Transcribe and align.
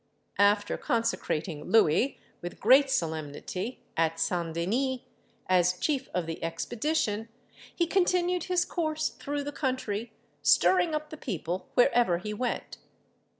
After 0.39 0.77
consecrating 0.77 1.65
Louis 1.69 2.19
with 2.41 2.59
great 2.59 2.89
solemnity, 2.89 3.83
at 3.95 4.19
St. 4.19 4.51
Denis, 4.51 5.01
as 5.47 5.73
chief 5.77 6.09
of 6.15 6.25
the 6.25 6.43
expedition, 6.43 7.29
he 7.75 7.85
continued 7.85 8.45
his 8.45 8.65
course 8.65 9.09
through 9.09 9.43
the 9.43 9.51
country, 9.51 10.11
stirring 10.41 10.95
up 10.95 11.11
the 11.11 11.17
people 11.17 11.69
wherever 11.75 12.17
he 12.17 12.33
went. 12.33 12.79